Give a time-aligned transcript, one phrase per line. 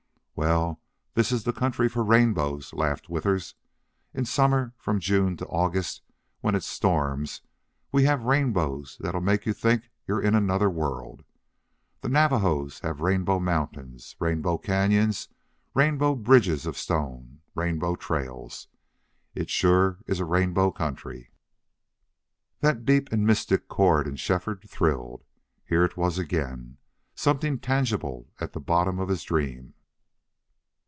[0.33, 0.81] "Well,
[1.13, 3.53] this is the country for rainbows," laughed Withers.
[4.11, 6.01] "In summer from June to August
[6.39, 7.43] when it storms
[7.91, 11.23] we have rainbows that'll make you think you're in another world.
[12.01, 15.29] The Navajos have rainbow mountains, rainbow canyons,
[15.75, 18.67] rainbow bridges of stone, rainbow trails.
[19.35, 21.29] It sure is rainbow country."
[22.61, 25.23] That deep and mystic chord in Shefford thrilled.
[25.65, 26.77] Here it was again
[27.13, 29.75] something tangible at the bottom of his dream.